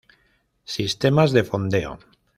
[0.73, 1.91] Sistemas de fondeo.